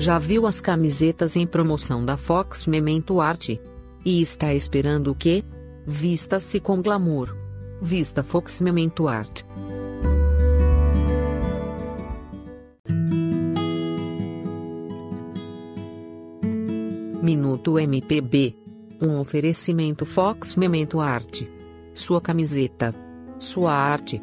já 0.00 0.18
viu 0.18 0.46
as 0.46 0.62
camisetas 0.62 1.36
em 1.36 1.46
promoção 1.46 2.02
da 2.02 2.16
Fox 2.16 2.66
Memento 2.66 3.20
Arte? 3.20 3.60
E 4.02 4.22
está 4.22 4.54
esperando 4.54 5.10
o 5.10 5.14
quê? 5.14 5.44
Vista-se 5.86 6.58
com 6.58 6.80
glamour. 6.80 7.36
Vista 7.82 8.22
Fox 8.22 8.62
Memento 8.62 9.06
Arte. 9.06 9.44
Minuto 17.22 17.78
MPB. 17.78 18.56
Um 19.02 19.18
oferecimento 19.20 20.06
Fox 20.06 20.56
Memento 20.56 20.98
Arte. 20.98 21.46
Sua 21.92 22.22
camiseta. 22.22 22.94
Sua 23.38 23.74
arte. 23.74 24.22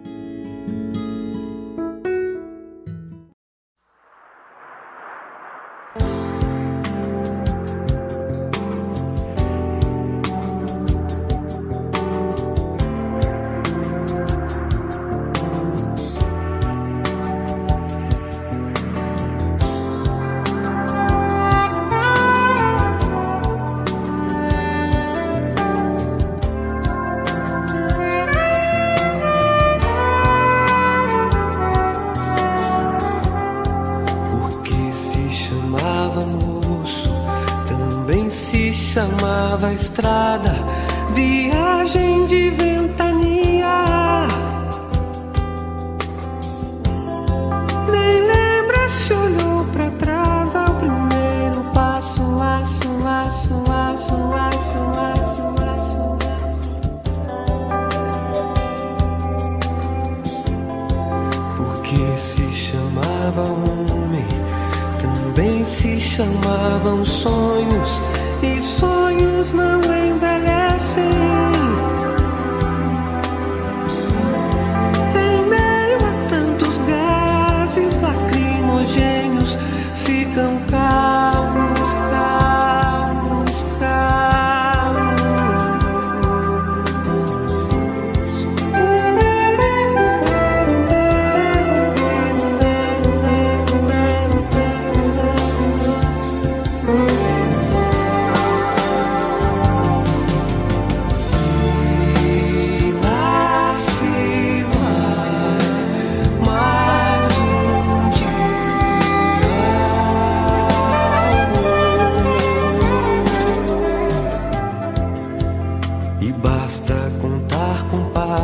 estrada 39.97 40.66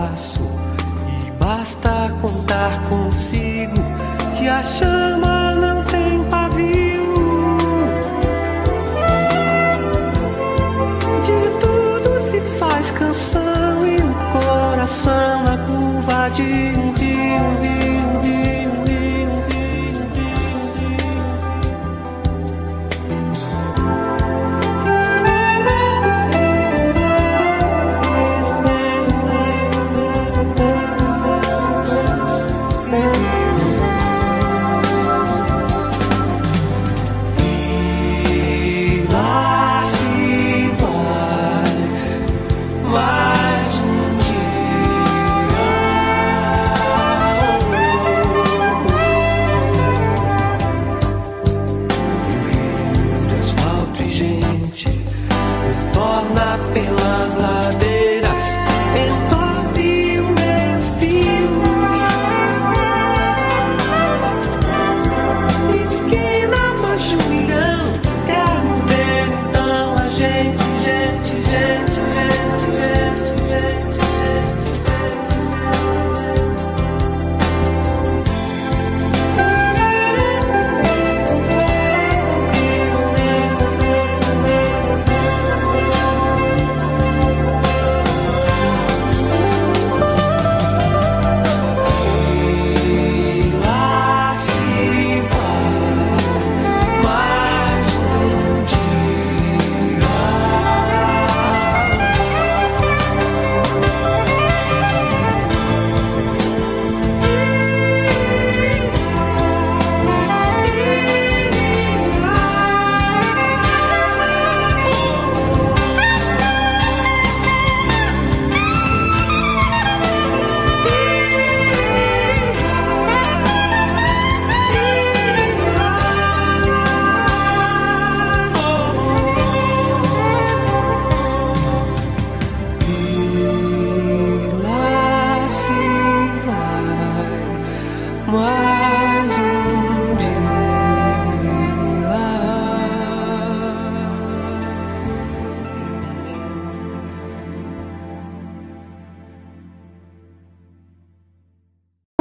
e 0.03 1.31
basta 1.40 2.12
contar 2.22 2.84
consigo 2.90 3.81
que 4.38 4.47
achamos 4.47 5.03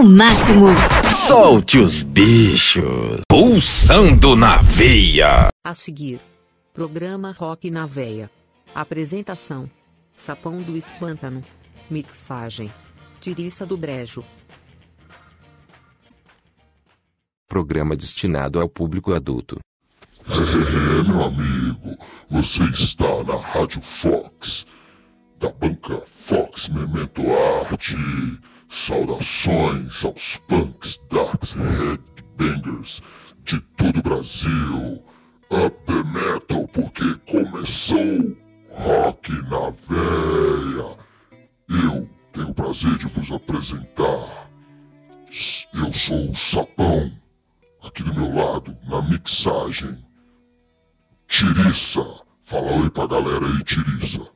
máximo. 0.02 0.66
Solte 1.14 1.78
os 1.78 2.02
bichos. 2.02 3.20
Pulsando 3.28 4.36
na 4.36 4.56
veia. 4.58 5.48
A 5.64 5.74
seguir. 5.74 6.20
Programa 6.74 7.32
Rock 7.32 7.70
na 7.70 7.86
veia. 7.86 8.30
Apresentação. 8.74 9.70
Sapão 10.16 10.58
do 10.58 10.76
Espântano. 10.76 11.42
Mixagem. 11.90 12.72
Tiriça 13.20 13.66
do 13.66 13.76
Brejo. 13.76 14.24
Programa 17.48 17.94
destinado 17.94 18.60
ao 18.60 18.68
público 18.68 19.12
adulto. 19.12 19.58
É, 20.26 21.02
meu 21.02 21.24
amigo, 21.24 21.98
você 22.30 22.62
está 22.70 23.24
na 23.24 23.36
Rádio 23.36 23.82
Fox, 24.00 24.64
da 25.38 25.50
banca 25.52 26.02
Fox 26.28 26.68
Memento 26.68 27.22
Arte. 27.30 27.94
Saudações 28.72 30.02
aos 30.02 30.36
punks, 30.48 30.98
darks, 31.10 31.52
headbangers 31.52 33.02
de 33.44 33.60
todo 33.76 33.98
o 33.98 34.02
Brasil. 34.02 35.04
Up 35.50 35.76
the 35.84 36.02
metal, 36.04 36.66
porque 36.68 37.14
começou 37.30 38.34
Rock 38.70 39.30
na 39.50 39.70
Veia. 39.86 40.96
Eu 41.68 42.08
tenho 42.32 42.48
o 42.48 42.54
prazer 42.54 42.96
de 42.96 43.06
vos 43.08 43.30
apresentar. 43.30 44.48
Eu 45.74 45.92
sou 45.92 46.30
o 46.30 46.34
Sapão, 46.36 47.12
aqui 47.82 48.02
do 48.02 48.14
meu 48.14 48.34
lado, 48.34 48.74
na 48.88 49.02
mixagem. 49.02 50.02
Tiriça. 51.28 52.22
Fala 52.46 52.82
oi 52.82 52.90
pra 52.90 53.06
galera 53.06 53.46
aí, 53.46 53.64
Tiriça. 53.64 54.31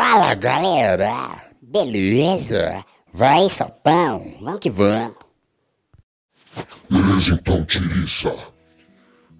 Fala 0.00 0.32
galera, 0.36 1.50
beleza? 1.60 2.84
Vai 3.12 3.50
sapão, 3.50 4.32
vamos 4.40 4.60
que 4.60 4.70
vamos. 4.70 5.16
Beleza 6.88 7.34
então, 7.34 7.66
Tiriça. 7.66 8.32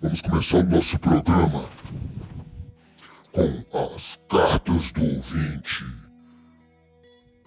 Vamos 0.03 0.21
começar 0.21 0.57
o 0.57 0.63
nosso 0.65 0.99
programa 0.99 1.71
com 3.33 3.95
as 3.95 4.19
cartas 4.29 4.93
do 4.95 5.05
ouvinte. 5.05 5.85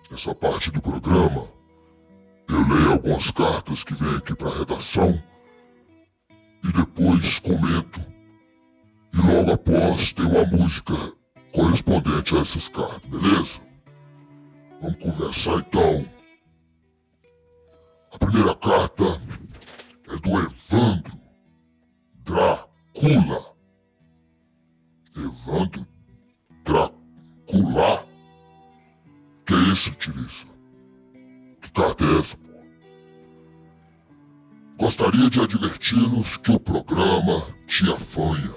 Nessa 0.10 0.34
parte 0.34 0.72
do 0.72 0.82
programa, 0.82 1.50
eu 2.48 2.66
leio 2.66 2.94
algumas 2.94 3.30
cartas 3.32 3.84
que 3.84 3.94
vêm 3.94 4.16
aqui 4.16 4.34
para 4.38 4.52
a 4.52 4.58
redação 4.60 5.22
e 6.64 6.72
depois 6.72 7.40
comento. 7.40 8.00
E 9.14 9.18
logo 9.18 9.52
após 9.52 10.14
tem 10.14 10.26
uma 10.28 10.46
música 10.46 11.21
correspondente 11.52 12.36
a 12.36 12.40
essas 12.40 12.68
cartas, 12.70 13.10
beleza? 13.10 13.62
Vamos 14.82 14.98
conversar 14.98 15.60
então. 15.60 16.06
A 18.14 18.18
primeira 18.18 18.56
carta 18.56 19.04
é 20.10 20.18
do 20.18 20.40
Evandro 20.40 21.20
Dracula. 22.24 23.56
Evandro 25.16 25.88
Dracula? 26.66 28.08
Que 29.46 29.54
é 29.54 29.60
isso, 29.74 29.92
Tirissa? 29.96 30.48
Que 31.62 31.72
carta 31.72 32.04
é 32.04 32.20
essa, 32.20 32.38
pô? 32.38 32.52
Gostaria 34.78 35.30
de 35.30 35.40
adverti-los 35.40 36.38
que 36.38 36.52
o 36.52 36.60
programa 36.60 37.46
Tia 37.68 37.98
Fanha 38.16 38.56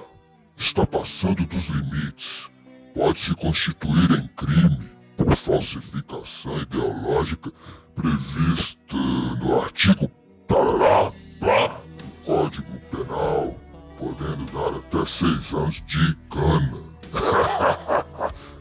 está 0.56 0.86
passando 0.86 1.46
dos 1.46 1.68
limites 1.68 2.53
pode 2.94 3.18
se 3.18 3.34
constituir 3.34 4.10
em 4.12 4.28
crime 4.28 4.90
por 5.16 5.36
falsificação 5.36 6.58
ideológica 6.62 7.52
prevista 7.94 8.96
no 9.40 9.60
artigo 9.60 10.10
tarará, 10.46 11.10
do 11.40 12.24
Código 12.24 12.80
Penal, 12.90 13.54
podendo 13.98 14.44
dar 14.52 14.78
até 14.78 15.06
seis 15.06 15.54
anos 15.54 15.82
de 15.86 16.16
cana. 16.30 16.84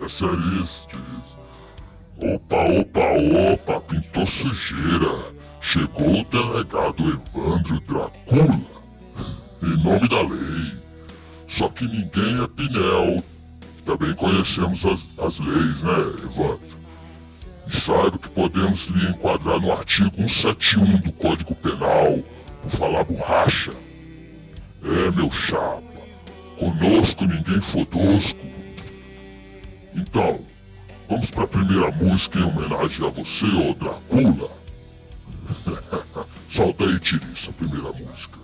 é 0.01 0.09
sério 0.09 0.63
isso, 0.63 0.87
diz. 0.91 2.33
Opa, 2.33 2.63
opa, 2.79 3.73
opa, 3.73 3.81
pintou 3.81 4.25
sujeira. 4.25 5.33
Chegou 5.61 6.21
o 6.21 6.25
delegado 6.25 7.21
Evandro 7.33 7.79
Dracula, 7.81 8.61
em 9.63 9.83
nome 9.83 10.07
da 10.09 10.21
lei. 10.21 10.83
Só 11.47 11.69
que 11.69 11.87
ninguém 11.87 12.43
é 12.43 12.47
Pinel, 12.47 13.23
também 13.83 14.13
conhecemos 14.15 14.85
as, 14.85 15.19
as 15.19 15.39
leis, 15.39 15.83
né, 15.83 15.99
Evandro? 16.23 16.73
E 17.67 17.79
saiba 17.81 18.17
que 18.17 18.29
podemos 18.29 18.85
lhe 18.87 19.09
enquadrar 19.09 19.59
no 19.59 19.71
artigo 19.71 20.11
171 20.15 20.97
do 20.97 21.11
Código 21.13 21.55
Penal 21.55 22.19
por 22.61 22.71
falar 22.77 23.03
borracha. 23.05 23.71
É, 24.83 25.11
meu 25.11 25.31
chapa, 25.31 25.81
conosco 26.59 27.25
ninguém 27.25 27.61
fodosco. 27.71 28.39
Então, 29.95 30.39
vamos 31.07 31.29
para 31.31 31.43
a 31.43 31.47
primeira 31.47 31.91
música 31.91 32.39
em 32.39 32.43
homenagem 32.43 33.05
a 33.05 33.09
você, 33.09 33.45
ô 33.45 33.73
Dracula. 33.75 34.49
Solta 36.49 36.83
aí, 36.83 36.99
Tiriça, 36.99 37.49
a 37.49 37.53
primeira 37.53 37.91
música. 37.93 38.42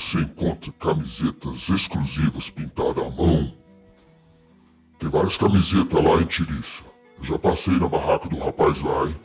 Você 0.00 0.20
encontra 0.20 0.72
camisetas 0.72 1.68
exclusivas 1.68 2.48
pintadas 2.50 3.04
à 3.04 3.10
mão. 3.10 3.54
Tem 4.98 5.08
várias 5.10 5.36
camisetas 5.36 6.04
lá 6.04 6.20
em 6.22 6.26
Tiriça. 6.26 6.84
Eu 7.18 7.24
já 7.24 7.38
passei 7.38 7.74
na 7.78 7.86
barraca 7.86 8.28
do 8.28 8.38
rapaz 8.38 8.80
lá, 8.82 9.06
hein? 9.06 9.16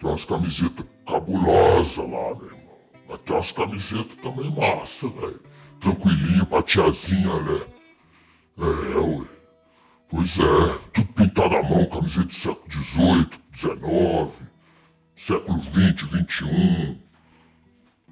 Tem 0.00 0.08
umas 0.08 0.24
camisetas 0.24 0.86
cabulosas 1.06 1.96
lá, 1.96 2.34
meu 2.34 2.46
irmão. 2.46 2.78
Mas 3.08 3.18
tem 3.20 3.36
umas 3.36 3.52
camisetas 3.52 4.16
também 4.22 4.50
massa, 4.56 5.08
velho. 5.08 5.40
Tranquilinho 5.80 6.46
pra 6.46 6.62
tiazinha, 6.62 7.42
né? 7.42 7.66
É, 8.58 8.98
ué. 8.98 9.26
Pois 10.08 10.38
é, 10.38 10.78
tudo 10.94 11.12
pintado 11.12 11.56
à 11.56 11.62
mão, 11.62 11.86
camiseta 11.86 12.24
do 12.24 12.34
século 12.34 12.72
XVIII, 12.72 13.30
XIX, 13.54 14.50
século 15.16 15.62
XX, 15.62 16.08
XXI, 16.08 17.09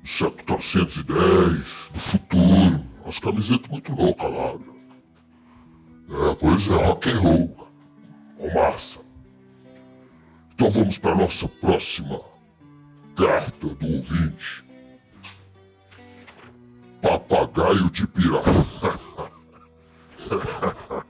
século 0.04 0.44
310, 0.44 1.64
do 1.92 2.00
futuro. 2.10 2.84
Umas 3.02 3.18
camisetas 3.20 3.68
muito 3.70 3.92
loucas 3.94 4.32
lá, 4.32 4.58
meu. 4.58 4.78
É, 6.10 6.34
pois 6.34 6.66
é, 6.66 6.86
rock 6.86 7.10
and 7.10 7.20
roll, 7.20 7.48
cara. 7.48 7.68
Ó, 8.38 8.54
massa. 8.54 9.00
Então 10.52 10.70
vamos 10.70 10.98
para 10.98 11.14
nossa 11.14 11.48
próxima 11.48 12.20
carta 13.16 13.66
do 13.74 13.96
ouvinte. 13.96 14.64
Papagaio 17.02 17.90
de 17.90 18.06
pirata. 18.08 18.98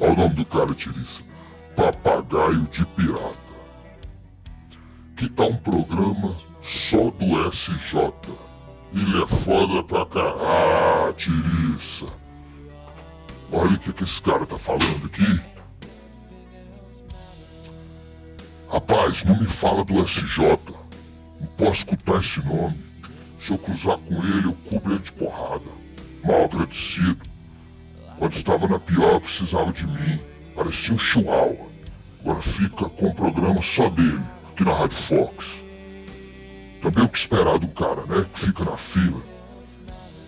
Olha 0.00 0.12
o 0.12 0.16
nome 0.16 0.34
do 0.34 0.44
cara, 0.44 0.74
Tiriça. 0.74 1.30
Papagaio 1.76 2.62
de 2.68 2.84
pirata. 2.86 3.44
Que 5.16 5.28
tal 5.30 5.50
um 5.50 5.56
programa 5.58 6.36
só 6.64 7.10
do 7.10 7.50
SJ? 7.50 8.12
Ele 8.92 9.22
é 9.22 9.26
foda 9.44 9.82
pra 9.84 10.06
caralho, 10.06 11.14
Tiriça. 11.14 12.06
Olha 13.52 13.74
o 13.74 13.78
que, 13.78 13.92
que 13.92 14.04
esse 14.04 14.22
cara 14.22 14.46
tá 14.46 14.56
falando 14.56 15.06
aqui. 15.06 15.40
Rapaz, 18.70 19.24
não 19.24 19.38
me 19.38 19.46
fala 19.56 19.84
do 19.84 20.04
SJ. 20.04 20.58
Não 21.40 21.46
posso 21.58 21.72
escutar 21.72 22.16
esse 22.16 22.44
nome. 22.46 22.76
Se 23.40 23.52
eu 23.52 23.58
cruzar 23.58 23.98
com 23.98 24.14
ele, 24.14 24.48
eu 24.48 24.54
cubro 24.70 24.94
ele 24.94 25.02
de 25.02 25.12
porrada. 25.12 25.70
Mal 26.24 26.44
agradecido. 26.44 27.20
Quando 28.18 28.32
estava 28.32 28.66
na 28.66 28.78
pior, 28.78 29.20
precisava 29.20 29.72
de 29.72 29.86
mim. 29.86 30.20
Parecia 30.54 30.94
um 30.94 30.98
chihuahua. 30.98 31.68
Agora 32.20 32.42
fica 32.42 32.88
com 32.88 33.08
um 33.08 33.14
programa 33.14 33.60
só 33.62 33.90
dele, 33.90 34.22
aqui 34.50 34.64
na 34.64 34.72
Rádio 34.72 34.96
Fox. 35.08 35.63
Também 36.84 37.04
o 37.04 37.08
que 37.08 37.16
esperar 37.16 37.58
do 37.58 37.68
cara, 37.68 38.04
né? 38.04 38.26
Que 38.34 38.44
fica 38.44 38.62
na 38.62 38.76
fila. 38.76 39.22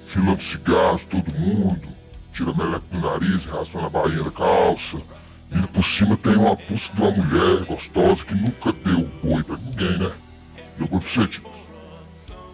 Filando 0.07 0.43
cigarros, 0.43 1.05
todo 1.05 1.39
mundo. 1.39 1.83
Tira 2.33 2.55
meleco 2.55 2.87
do 2.93 2.99
nariz, 2.99 3.45
raspa 3.45 3.83
na 3.83 3.91
bainha 3.91 4.23
da 4.23 4.31
calça. 4.31 4.97
E 5.53 5.67
por 5.67 5.85
cima 5.85 6.17
tem 6.17 6.35
uma 6.35 6.57
pulsa 6.57 6.91
de 6.95 7.03
uma 7.03 7.11
mulher 7.11 7.65
gostosa 7.67 8.25
que 8.25 8.35
nunca 8.35 8.73
deu 8.73 9.07
boi 9.23 9.43
pra 9.43 9.57
ninguém, 9.59 9.99
né? 9.99 10.13
Deu 10.79 10.89
boi 10.89 10.99
pra 10.99 11.11
você, 11.11 11.27
tipo. 11.27 11.51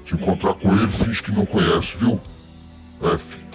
Se 0.09 0.15
encontrar 0.15 0.55
com 0.55 0.77
ele, 0.77 0.99
finge 0.99 1.23
que 1.23 1.31
não 1.31 1.47
conhece, 1.47 1.97
viu? 1.99 2.21
É, 3.03 3.19
filho. 3.19 3.47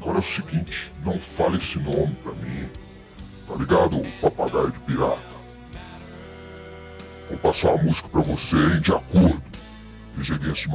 Agora 0.00 0.18
é 0.18 0.20
o 0.20 0.34
seguinte, 0.36 0.92
não 1.04 1.18
fale 1.36 1.58
esse 1.58 1.78
nome 1.80 2.14
pra 2.22 2.32
mim. 2.34 2.68
Tá 3.48 3.54
ligado, 3.56 4.06
papagaio 4.20 4.70
de 4.70 4.78
pirata? 4.80 5.40
Vou 7.28 7.38
passar 7.38 7.74
uma 7.74 7.82
música 7.82 8.08
pra 8.08 8.22
você, 8.22 8.56
hein, 8.56 8.80
de 8.82 8.92
acordo. 8.92 9.49
Veja 10.16 10.34
Against 10.34 10.66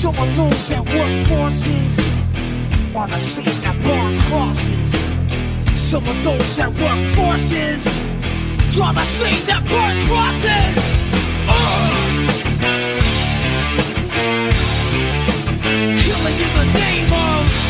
So 0.00 0.08
I 0.08 0.34
that 0.34 0.72
at 0.72 0.82
workforces 0.86 2.00
are 2.96 3.06
the 3.06 3.18
same 3.18 3.60
that 3.60 3.76
burn 3.82 4.18
crosses. 4.30 4.92
Some 5.78 6.08
of 6.08 6.24
those 6.24 6.56
that 6.56 6.70
work 6.70 7.02
forces 7.12 7.84
draw 8.72 8.92
the 8.92 9.04
same 9.04 9.44
that 9.44 9.62
burn 9.68 10.00
crosses. 10.08 10.76
Uh! 11.46 12.00
Killing 16.00 16.38
in 16.46 16.52
the 16.56 16.64
name 16.78 17.12
of. 17.12 17.69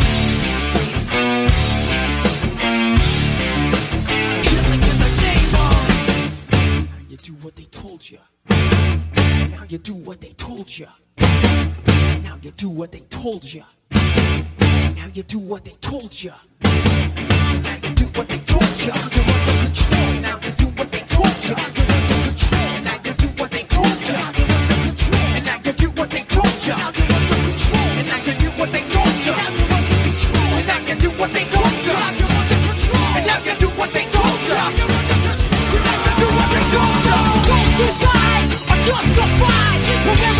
You 9.71 9.77
do 9.77 9.93
what 9.93 10.19
they 10.19 10.33
told 10.33 10.77
you. 10.77 10.87
Now 11.17 12.37
you 12.41 12.51
do 12.51 12.67
what 12.67 12.91
they 12.91 12.99
told 13.09 13.45
you. 13.45 13.63
Now 13.93 15.07
you 15.13 15.23
do 15.23 15.39
what 15.39 15.63
they 15.63 15.71
told 15.79 16.11
you. 16.21 16.33
Now 16.61 17.77
you 17.81 17.95
do 17.95 18.03
what 18.07 18.27
they 18.27 18.39
told 18.39 18.67
you. 18.81 18.91
You're 18.91 19.23
under 19.23 19.63
control. 19.63 20.11
Now 20.19 20.39
you 20.43 20.51
do 20.51 20.65
what 20.75 20.91
they 20.91 20.99
told 21.07 21.37
you. 21.47 21.55
You're 21.55 21.87
under 21.87 22.17
control. 22.19 22.81
Now 22.83 22.99
you 23.05 23.13
do 23.13 23.27
what 23.39 23.51
they 23.51 23.63
told 23.63 23.87
you. 23.87 24.11
You're 24.11 24.51
under 24.51 24.75
control. 24.83 25.21
And 25.39 25.45
now 25.45 25.55
you 25.63 25.71
do 25.71 25.87
what 25.95 26.09
they 26.11 26.23
told 26.27 26.59
you. 26.67 26.75
You're 26.75 27.15
under 27.15 27.39
control. 27.47 27.87
And 27.95 28.07
now 28.11 28.27
you 28.27 28.33
do 28.35 28.51
what 28.51 28.73
they 28.75 28.91
told 28.91 29.23
you. 29.23 29.31
You're 29.31 29.47
under 29.47 29.99
control. 30.03 30.51
And 30.51 30.67
now 30.67 30.79
you 30.83 30.95
do 30.99 31.09
what 31.15 31.31
they 31.31 31.45
told 31.47 31.71
you. 31.71 31.95
You're 32.19 32.35
under 32.35 32.59
control. 32.67 33.07
And 33.15 33.25
now 33.25 33.39
you 33.39 33.55
do 33.55 33.69
what 33.79 33.89
they 33.95 34.05
told 34.11 34.41
you. 34.43 34.59
You're 34.75 34.91
under 34.99 35.17
control. 35.23 35.55
And 35.55 35.79
now 35.79 35.95
you 35.95 36.19
do 36.19 36.27
what 36.27 36.49
they 36.51 36.65
told 36.75 36.99
you. 37.07 37.87
Died 38.01 38.51
are 38.69 38.81
justified 38.83 39.60
Career 40.05 40.33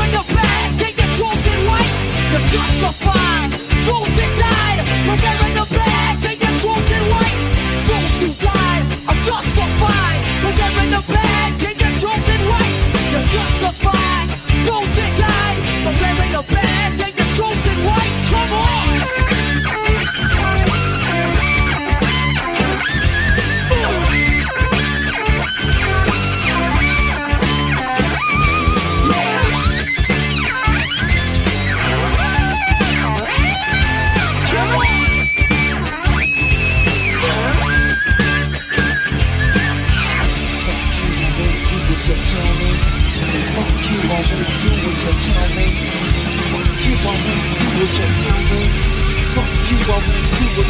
the 0.97 1.07
chosen 1.17 1.59
life. 1.69 1.93
You're. 2.51 3.51
Fools 3.85 4.13
that 4.17 4.31
died. 4.41 4.79
Career 5.05 5.50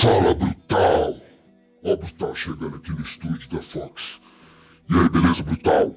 Fala, 0.00 0.34
Brutal! 0.34 1.16
Ó, 1.84 1.96
Brutal 1.96 2.34
chegando 2.36 2.76
aqui 2.76 2.92
no 2.92 3.00
estúdio 3.00 3.48
da 3.50 3.62
Fox. 3.62 4.20
E 4.88 4.94
aí, 4.94 5.08
beleza, 5.08 5.42
Brutal? 5.42 5.96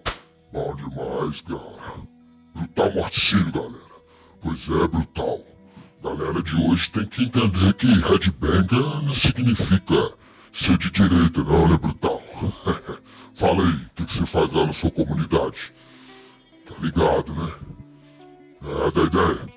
Bom 0.52 0.76
demais, 0.76 1.42
cara. 1.42 2.08
Brutal 2.56 2.94
Morticínio, 2.94 3.52
galera. 3.52 3.92
Pois 4.42 4.70
é, 4.70 4.88
Brutal. 4.88 5.40
Galera 6.04 6.42
de 6.42 6.56
hoje 6.56 6.92
tem 6.92 7.06
que 7.06 7.24
entender 7.26 7.74
que 7.76 7.88
headbanger 7.88 9.04
não 9.04 9.16
significa 9.16 10.14
ser 10.54 10.78
de 10.78 10.92
direita, 10.92 11.44
não, 11.44 11.68
né, 11.68 11.78
Brutal? 11.78 12.22
Fala 13.36 13.64
aí, 13.64 13.74
o 13.74 13.90
que, 13.96 14.06
que 14.06 14.18
você 14.18 14.26
faz 14.26 14.52
lá 14.52 14.66
na 14.66 14.74
sua 14.74 14.92
comunidade? 14.92 15.74
Tá 16.66 16.76
ligado, 16.80 17.34
né? 17.34 17.54
É, 18.64 18.92
da 18.92 19.04
ideia. 19.04 19.50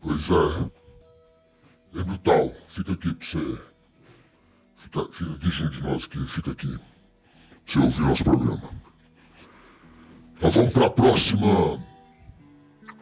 Pois 0.00 0.30
é. 0.30 2.00
É 2.00 2.04
brutal. 2.04 2.52
Fica 2.68 2.92
aqui 2.92 3.14
pra 3.14 3.26
você. 3.26 3.58
Fica, 4.76 5.04
fica 5.12 5.32
aqui 5.32 5.50
junto 5.50 5.70
de 5.70 5.82
nós 5.82 6.04
aqui. 6.04 6.26
Fica 6.28 6.50
aqui. 6.52 6.78
Pra 6.78 6.80
você 7.66 7.78
ouvir 7.80 8.00
nosso 8.00 8.24
programa. 8.24 8.70
Nós 10.40 10.54
vamos 10.54 10.72
pra 10.72 10.90
próxima. 10.90 11.82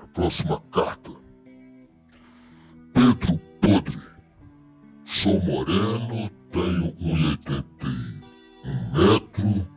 A 0.02 0.06
próxima 0.14 0.60
carta. 0.72 1.10
Pedro 2.94 3.38
Podre. 3.60 4.00
Sou 5.22 5.40
moreno, 5.42 6.30
tenho 6.50 6.92
1,81 6.96 8.14
metro. 8.94 9.73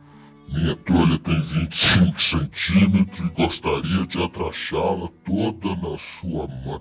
Minha 0.48 0.74
trolha 0.76 1.18
tem 1.18 1.40
25 1.42 2.22
centímetros 2.22 3.18
e 3.18 3.30
gostaria 3.34 4.06
de 4.06 4.22
atrachá-la 4.22 5.08
toda 5.24 5.76
na 5.76 5.98
sua 6.20 6.46
mão. 6.46 6.80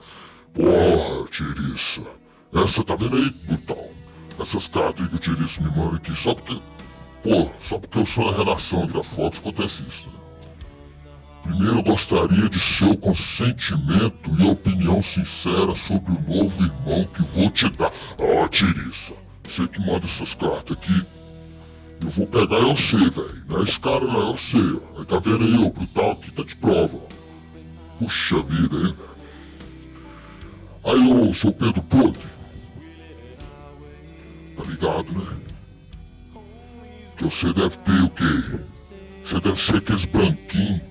Porra, 0.54 1.28
Tiriça. 1.32 2.04
Essa 2.54 2.84
tá 2.86 2.96
vendo 2.96 3.18
aí, 3.18 3.30
brutal? 3.46 3.92
Essas 4.40 4.68
cartas 4.68 5.08
que 5.08 5.16
o 5.16 5.20
Tiriça 5.20 5.62
me 5.62 5.70
manda 5.76 5.98
aqui 5.98 6.16
só 6.16 6.34
porque. 6.34 6.62
Pô, 7.24 7.52
só 7.62 7.78
porque 7.78 8.00
eu 8.00 8.06
sou 8.06 8.30
a 8.30 8.38
relação 8.38 8.84
entre 8.84 9.00
a 9.00 9.04
Fox 9.04 9.40
acontece 9.40 9.84
isso, 9.84 10.08
né? 10.08 10.18
Primeiro 11.44 11.84
gostaria 11.84 12.50
de 12.50 12.60
seu 12.78 12.96
consentimento 12.98 14.32
e 14.40 14.50
opinião 14.50 15.02
sincera 15.04 15.76
sobre 15.88 16.12
o 16.12 16.22
novo 16.22 16.64
irmão 16.64 17.06
que 17.08 17.22
vou 17.34 17.50
te 17.50 17.70
dar. 17.72 17.92
Ó, 18.22 18.48
Tiriça, 18.48 19.14
você 19.44 19.68
que 19.68 19.80
manda 19.82 20.06
essas 20.06 20.34
cartas 20.36 20.78
aqui, 20.78 21.17
eu 22.02 22.10
vou 22.12 22.28
pegar 22.28 22.58
eu 22.58 22.78
sei, 22.78 23.10
velho. 23.10 23.44
Não 23.48 23.60
é 23.60 23.64
esse 23.64 23.80
cara 23.80 24.06
não, 24.06 24.38
sei, 24.38 24.62
ó. 24.62 25.00
Aí 25.00 25.06
tá 25.06 25.20
vendo 25.20 25.46
aí, 25.46 25.58
o 25.58 25.70
brutal 25.70 26.12
aqui 26.12 26.32
tá 26.32 26.44
de 26.44 26.56
prova, 26.58 26.98
ó. 26.98 27.98
Puxa 28.00 28.42
vida, 28.44 28.76
hein, 28.76 28.96
velho. 28.96 29.18
Aí, 30.86 31.12
ô, 31.12 31.34
seu 31.34 31.52
Pedro 31.52 31.82
Podre. 31.84 32.24
Tá 34.56 34.64
ligado, 34.70 35.12
né? 35.14 35.38
Que 37.18 37.24
você 37.26 37.54
deve 37.54 37.78
ter 37.78 38.02
o 38.04 38.10
quê? 38.12 38.78
Você 39.26 39.42
deve 39.42 39.62
ser 39.66 39.78
aqueles 39.78 40.06
branquinhos, 40.06 40.82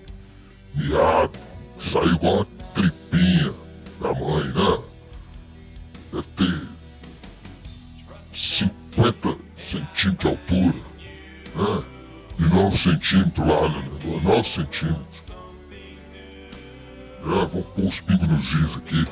miado, 0.75 1.39
que 1.79 1.91
sai 1.93 2.07
igual 2.09 2.43
a 2.43 2.45
tripinha 2.75 3.55
da 4.01 4.13
mãe, 4.13 4.45
né? 4.49 4.83
Deve 6.13 6.27
ter 6.37 6.69
50 8.35 9.37
centímetros 9.57 10.19
de 10.19 10.27
altura, 10.27 10.75
né? 11.57 11.85
E 12.39 12.43
9 12.43 12.79
centímetros 12.79 13.47
lá, 13.47 13.69
né? 13.69 13.89
9 14.23 14.49
centímetros. 14.49 15.33
É, 17.23 17.45
vamos 17.47 17.67
pôr 17.67 17.85
os 17.85 18.01
pingos 18.01 18.29
nos 18.29 18.53
is 18.53 18.77
aqui. 18.77 19.05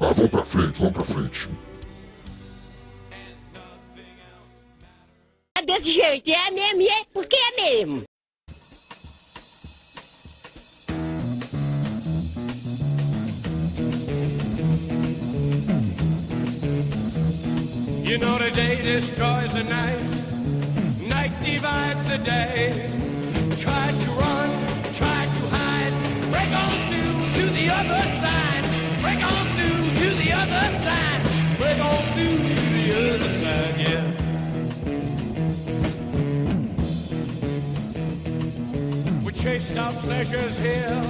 Mas 0.00 0.16
vamos 0.16 0.30
pra 0.30 0.44
frente, 0.44 0.78
vamos 0.78 0.92
pra 0.92 1.04
frente. 1.04 1.48
É 5.56 5.62
desse 5.62 5.92
jeito, 5.92 6.30
é 6.30 6.50
mesmo, 6.50 6.82
é 6.82 7.04
porque 7.12 7.36
é 7.36 7.62
mesmo. 7.62 8.04
You 18.04 18.18
know 18.18 18.38
the 18.38 18.50
day 18.50 18.76
destroys 18.76 19.52
the 19.52 19.64
night, 19.64 20.17
survive 21.58 21.98
the 22.08 22.18
day. 22.18 22.88
Tried 23.56 23.96
to 24.04 24.10
run, 24.12 24.50
tried 24.94 25.30
to 25.38 25.44
hide. 25.56 25.94
Break 26.32 26.52
on 26.62 26.72
through 26.88 27.14
to 27.38 27.44
the 27.58 27.66
other 27.78 28.02
side. 28.22 28.64
Break 29.02 29.20
on 29.30 29.44
through 29.56 29.82
to 30.02 30.08
the 30.22 30.30
other 30.42 30.64
side. 30.84 31.22
Break 31.58 31.78
on 31.90 32.02
through 32.14 32.38
to 32.50 32.60
the 32.78 32.86
other 33.00 33.32
side, 33.42 33.76
yeah. 33.86 34.04
We 39.24 39.30
chased 39.32 39.76
our 39.76 39.92
pleasures 40.06 40.56
here, 40.60 41.02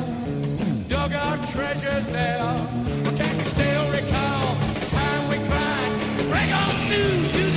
dug 0.88 1.12
our 1.12 1.36
treasures 1.52 2.06
there. 2.08 2.54
But 3.04 3.14
can 3.20 3.32
you 3.38 3.44
still 3.56 3.86
recall 3.98 4.54
the 4.78 4.86
time 4.96 5.22
we 5.28 5.36
cried? 5.48 5.92
Break 6.32 6.50
on 6.62 6.72
through 6.88 7.47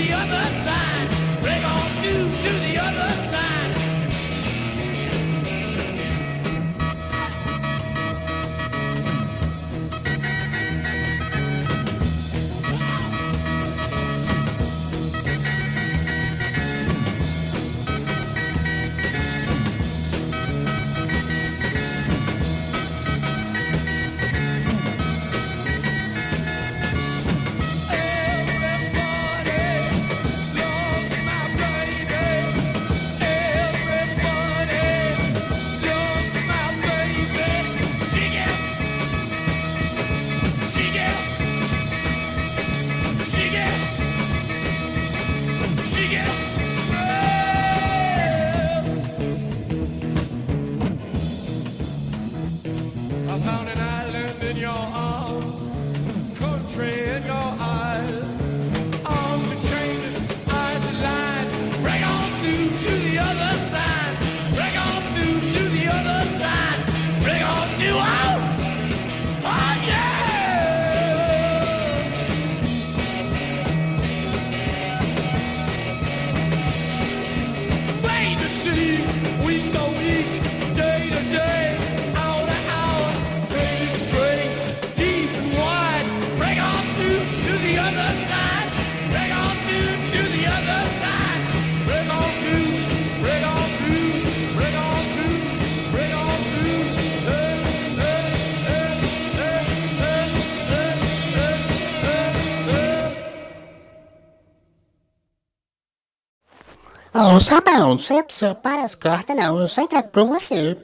não, 107.92 107.96
não 107.96 108.00
sou 108.00 108.20
a 108.20 108.24
pessoa 108.24 108.56
para 108.56 108.84
as 108.84 108.96
cartas, 108.96 109.36
não. 109.36 109.60
Eu 109.60 109.68
só 109.68 109.82
entrego 109.82 110.10
para 110.10 110.24
você. 110.24 110.78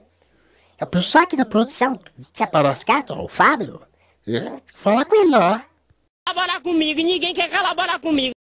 A 0.79 0.85
pessoa 0.85 1.23
aqui 1.23 1.35
da 1.35 1.45
produção 1.45 1.99
separa 2.33 2.69
é 2.69 2.71
as 2.71 2.83
cartas, 2.83 3.17
o 3.17 3.27
Fábio, 3.27 3.81
fala 4.75 5.05
com 5.05 5.15
ele 5.15 5.31
lá. 5.31 5.65
Colabora 6.27 6.61
comigo, 6.61 7.01
ninguém 7.01 7.33
quer 7.33 7.49
colaborar 7.49 7.99
comigo. 7.99 8.36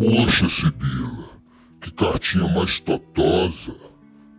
Poxa, 0.00 0.48
Sibila, 0.48 1.28
que 1.82 1.90
cartinha 1.90 2.48
mais 2.48 2.80
totosa. 2.80 3.76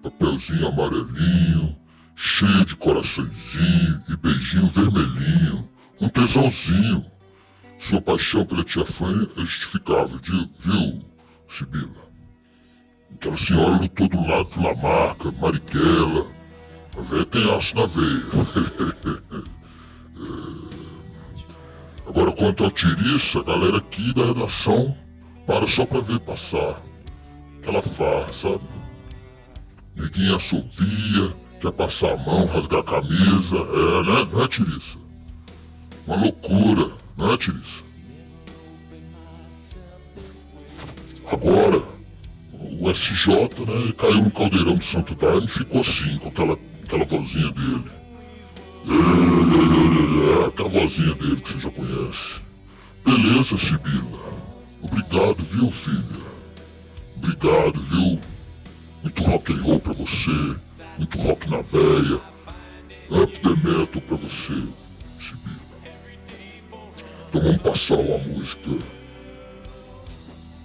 Papelzinho 0.01 0.67
amarelinho, 0.67 1.77
cheio 2.15 2.65
de 2.65 2.75
coraçõezinho 2.77 4.01
e 4.09 4.17
beijinho 4.17 4.69
vermelhinho. 4.69 5.69
Um 6.01 6.09
tesãozinho. 6.09 7.05
Sua 7.77 8.01
paixão 8.01 8.43
pela 8.43 8.63
tia 8.63 8.83
Fanny 8.85 9.29
é 9.37 9.41
justificável, 9.41 10.19
viu, 10.63 11.05
Sibila? 11.55 12.09
Aquela 13.13 13.37
senhora 13.37 13.77
lutou 13.77 14.07
do 14.07 14.27
lado 14.27 14.49
de 14.49 14.63
Lamarca, 14.63 15.31
Marighella. 15.33 16.27
A 16.97 17.01
velha 17.01 17.25
tem 17.25 17.55
aço 17.55 17.75
na 17.75 17.85
veia. 17.85 19.51
É. 20.13 22.09
Agora, 22.09 22.31
quanto 22.33 22.63
ao 22.63 22.71
Tiriça, 22.71 23.39
a 23.39 23.43
galera 23.43 23.77
aqui 23.77 24.13
da 24.13 24.25
redação 24.25 24.95
para 25.51 25.67
só 25.67 25.85
pra 25.85 25.99
ver 25.99 26.19
passar. 26.21 26.81
Aquela 27.59 27.81
farra, 27.81 28.29
sabe? 28.29 28.61
Neguinha 29.97 30.37
assovia, 30.37 31.35
quer 31.59 31.71
passar 31.73 32.13
a 32.13 32.17
mão, 32.17 32.45
rasgar 32.45 32.79
a 32.79 32.83
camisa. 32.83 33.57
É, 33.57 34.03
né, 34.03 34.29
né, 34.33 34.47
Tiriça? 34.47 34.97
Uma 36.07 36.15
loucura, 36.15 36.95
né, 37.17 37.37
Tiriça? 37.37 37.83
Agora, 41.29 41.81
o 42.53 42.89
SJ, 42.89 43.65
né, 43.65 43.93
caiu 43.97 44.23
no 44.23 44.31
caldeirão 44.31 44.75
do 44.75 44.83
Santo 44.85 45.13
Daime 45.15 45.45
e 45.45 45.49
ficou 45.49 45.81
assim, 45.81 46.17
com 46.19 46.29
aquela, 46.29 46.57
aquela 46.85 47.05
vozinha 47.05 47.51
dele. 47.51 47.91
É, 48.87 50.39
é, 50.39 50.43
é, 50.43 50.47
aquela 50.47 50.69
vozinha 50.69 51.13
dele 51.15 51.41
que 51.41 51.51
você 51.51 51.59
já 51.59 51.69
conhece. 51.71 52.41
Beleza, 53.03 53.57
Sibila. 53.57 54.50
Obrigado, 54.81 55.43
viu, 55.51 55.71
filha? 55.71 56.21
Obrigado, 57.17 57.81
viu? 57.83 58.19
Muito 59.03 59.23
rock 59.23 59.53
and 59.53 59.61
roll 59.61 59.79
pra 59.79 59.93
você. 59.93 60.59
Muito 60.97 61.17
rock 61.19 61.49
na 61.49 61.61
veia. 61.61 62.21
Up 63.09 63.39
the 63.41 63.49
metal 63.49 64.01
pra 64.01 64.17
você, 64.17 64.55
Sibila. 65.19 65.61
Então 67.29 67.41
vamos 67.41 67.57
passar 67.59 67.95
uma 67.95 68.17
música 68.19 68.77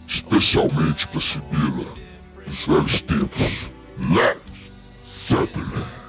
especialmente 0.09 1.09
pra 1.09 1.21
Sibila 1.21 1.93
dos 2.47 2.67
velhos 2.67 3.03
tempos. 3.03 3.71
Led 4.09 4.41
Zeppelin. 5.29 6.06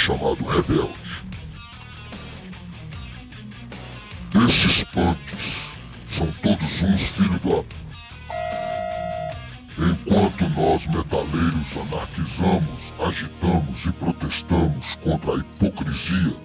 chamado 0.00 0.42
rebelde. 0.46 0.94
Esses 4.48 4.82
punks 4.84 5.70
são 6.16 6.26
todos 6.42 6.82
uns 6.82 7.00
filhos 7.08 7.40
da... 7.42 7.80
Enquanto 9.78 10.48
nós 10.50 10.86
metaleiros 10.86 11.76
anarquizamos, 11.76 12.92
agitamos 12.98 13.84
e 13.84 13.92
protestamos 13.92 14.94
contra 15.02 15.34
a 15.34 15.38
hipocrisia, 15.38 16.36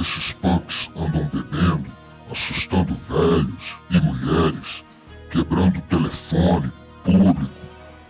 esses 0.00 0.32
punks 0.34 0.88
andam 0.96 1.28
bebendo, 1.32 1.86
assustando 2.30 2.96
velhos 3.08 3.76
e 3.90 4.00
mulheres, 4.00 4.84
quebrando 5.30 5.80
telefone 5.82 6.72
público, 7.04 7.65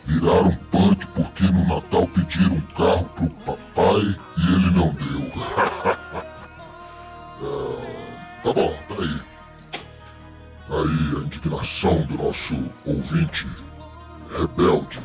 viraram 0.07 0.57
punk 0.71 1.07
porque 1.09 1.45
no 1.45 1.67
Natal 1.67 2.07
pediram 2.09 2.57
um 2.57 2.61
carro 2.61 3.05
pro 3.15 3.31
papai 3.45 4.17
e 4.39 4.55
ele 4.55 4.71
não 4.71 4.95
deu. 4.95 5.21
é, 7.43 8.43
tá 8.43 8.53
bom, 8.53 8.75
tá 8.89 8.95
aí. 9.03 9.21
Aí 10.69 11.17
a 11.17 11.21
indignação 11.25 12.07
do 12.07 12.17
nosso 12.17 12.55
ouvinte 12.85 13.47
rebelde. 14.31 14.99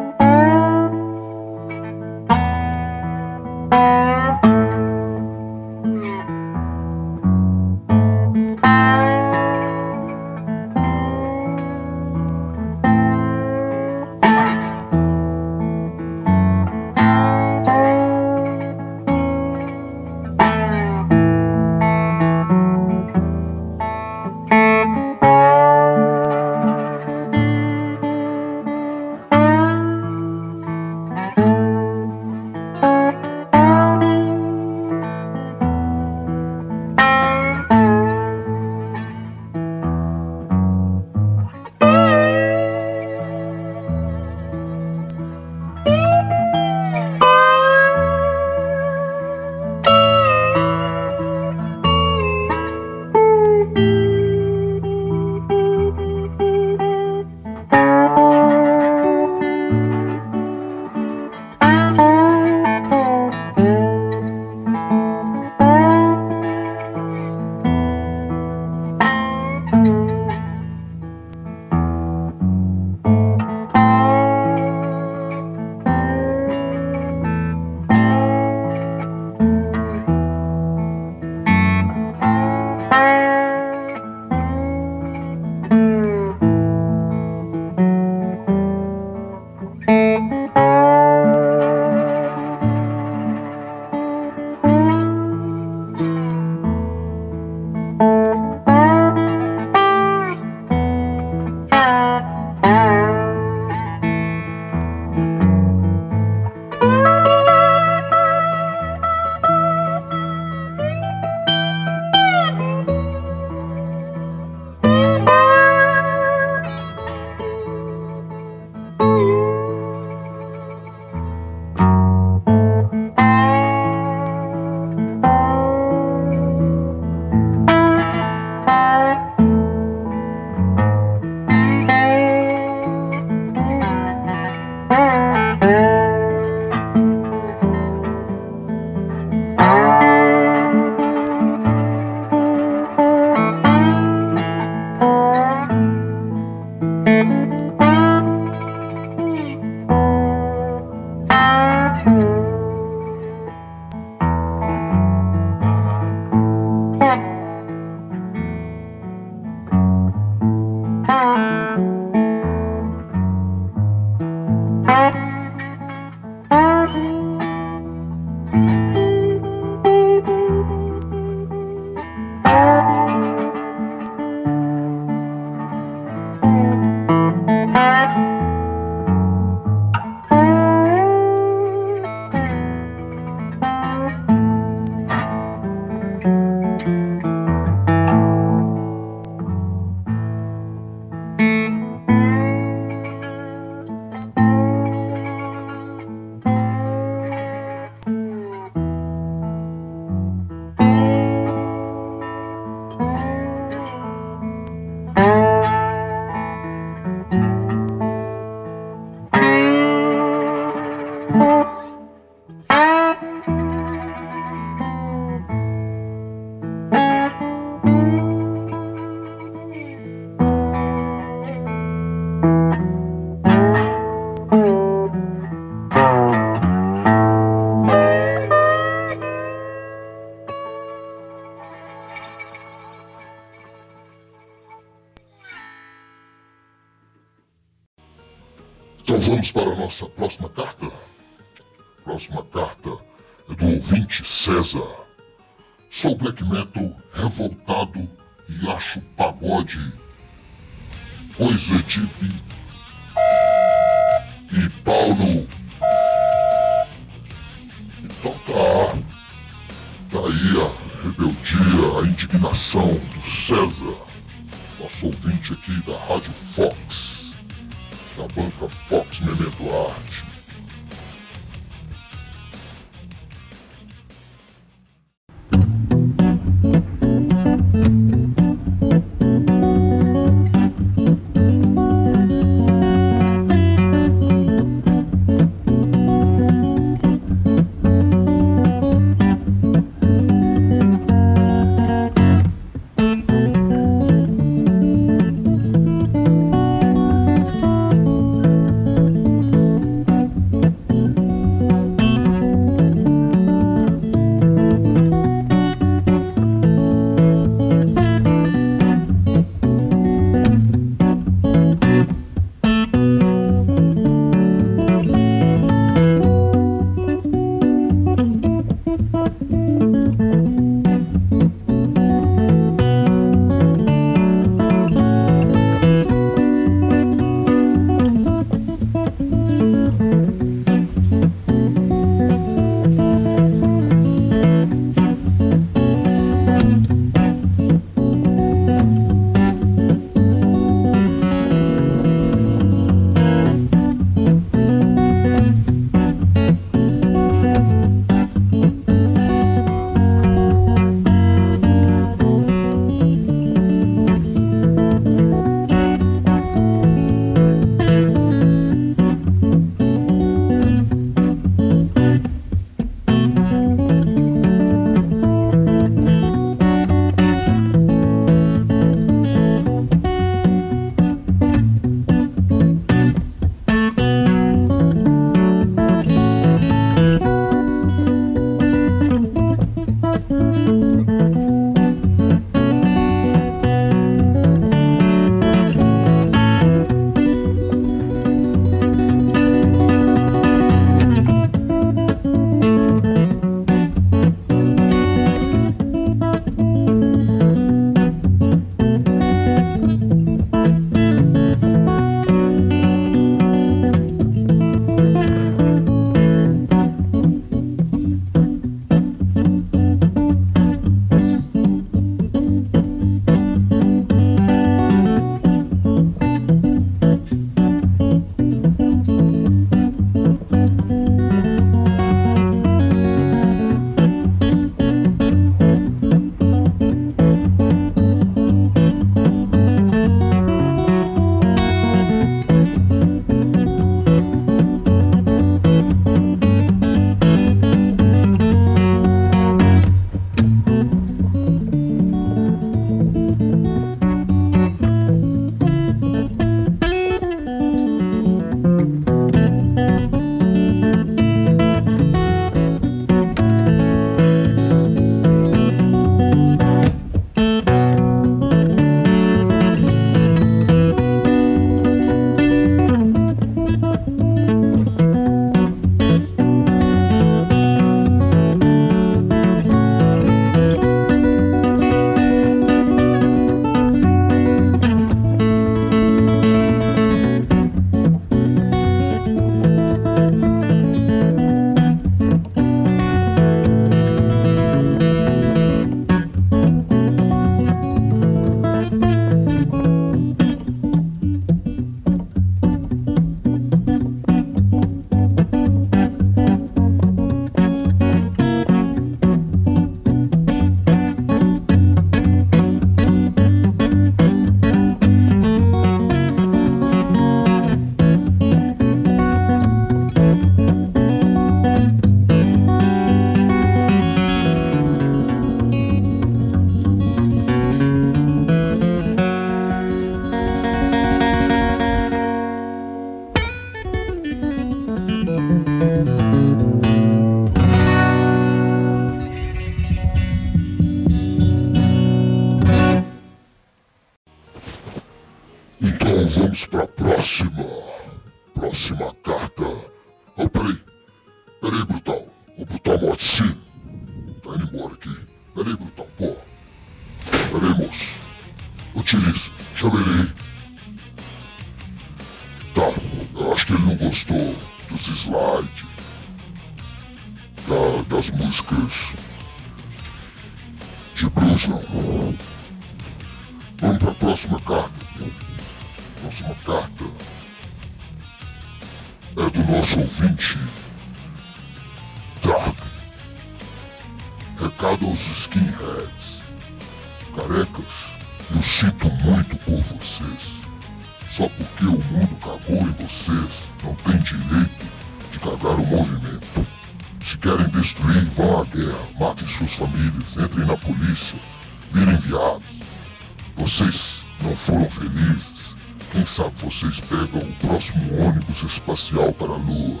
Vocês 596.70 597.00
pegam 597.00 597.40
o 597.48 597.54
próximo 597.66 598.22
ônibus 598.22 598.62
espacial 598.62 599.32
para 599.32 599.52
a 599.52 599.56
Lua. 599.56 600.00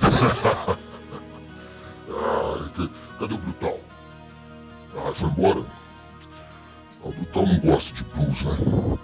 Que- 2.74 2.90
cadê 3.18 3.34
o 3.34 3.38
Brutal? 3.38 3.78
Ah, 4.96 5.12
foi 5.14 5.28
embora? 5.28 5.60
Ah, 5.60 7.08
O 7.08 7.12
Brutal 7.12 7.46
não 7.46 7.58
gosta 7.60 7.92
de 7.94 8.04
blues, 8.04 8.42
né? 8.44 8.98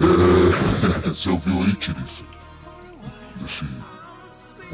É, 0.00 1.08
você 1.08 1.28
ouviu 1.30 1.62
aí, 1.62 1.74
Tirissa? 1.76 2.24
Esse 3.44 3.66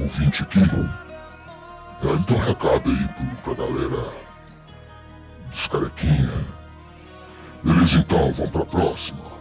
ouvinte 0.01 0.43
aqui? 0.43 0.59
É, 0.59 2.07
ele 2.09 2.25
tem 2.25 2.37
um 2.37 2.41
recado 2.45 2.91
aí 2.91 3.09
pro, 3.09 3.55
pra 3.55 3.65
galera 3.67 4.13
dos 5.51 5.67
carequinha. 5.69 6.33
Beleza 7.63 7.99
então, 7.99 8.33
vamos 8.33 8.51
pra 8.51 8.65
próxima. 8.67 9.34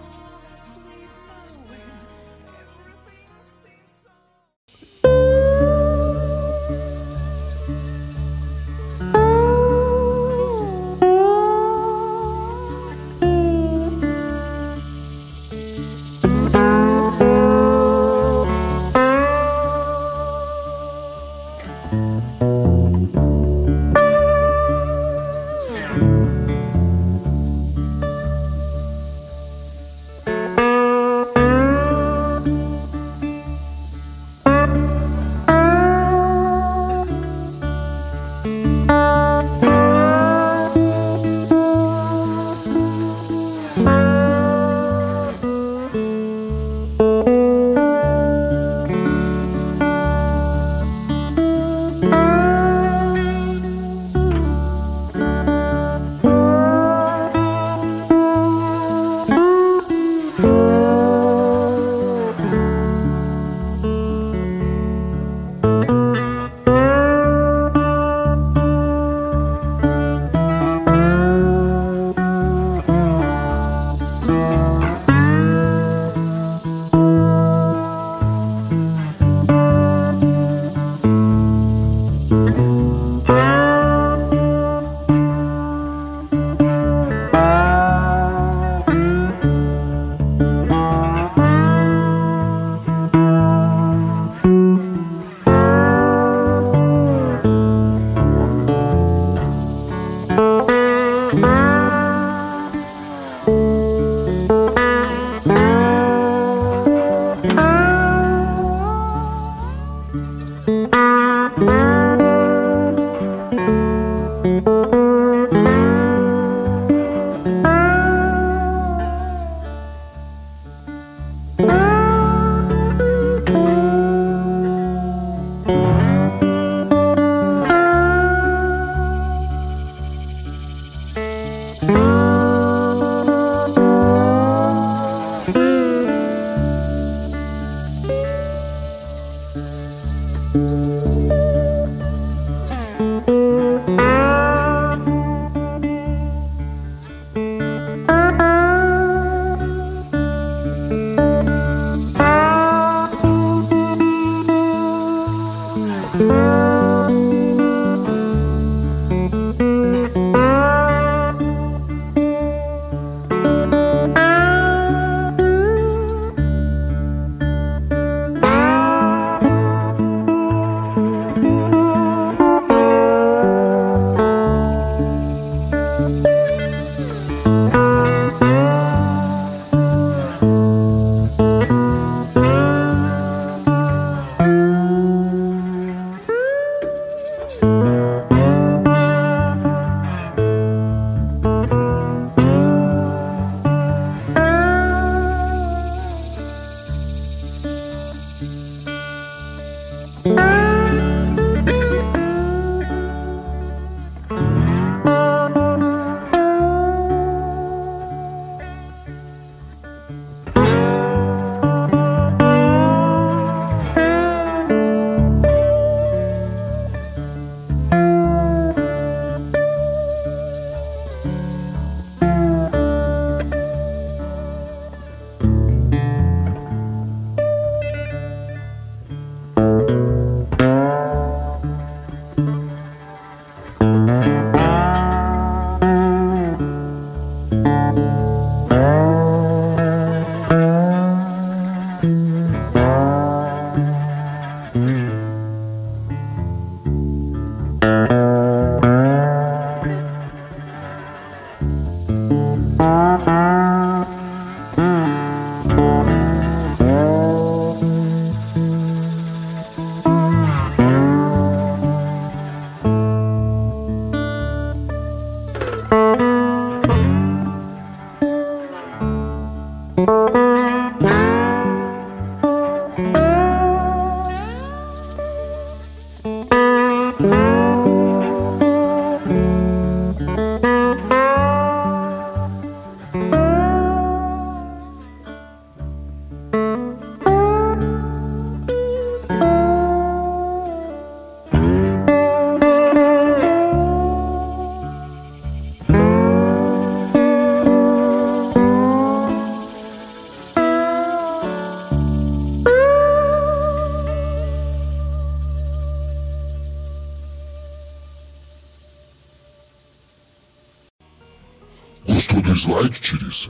Gostou 312.23 312.41
do 312.41 312.53
slide, 312.55 313.01
Tirissa? 313.01 313.49